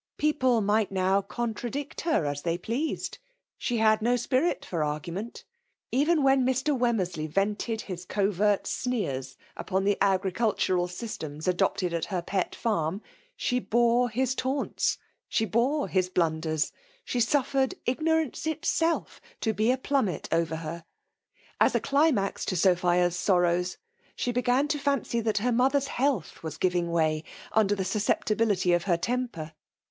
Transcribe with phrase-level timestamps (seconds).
[0.17, 3.19] People might now contradict her ok they pkased,—
[3.59, 5.43] she had no spirit for argument*
[5.91, 6.75] Even when Mr.
[6.75, 13.03] Wemmersley vented his coveni sneers upon the agricultural system adopted an her pet farm,
[13.35, 14.97] she bore his taunts,—
[15.31, 16.71] ^e ban his blunders;—
[17.07, 20.83] ^she suffered ign(»rance itself to be a plummet over her!
[21.59, 23.77] As a climax to So]^iia*s sorrows,
[24.15, 28.85] she began to fancy that her mother's health was giving way under the susceptibility of
[28.85, 29.53] her temper.